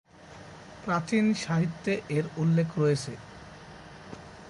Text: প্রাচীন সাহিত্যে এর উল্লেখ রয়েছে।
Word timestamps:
প্রাচীন 0.85 1.25
সাহিত্যে 1.43 1.93
এর 2.09 2.25
উল্লেখ 2.37 2.67
রয়েছে। 2.77 3.13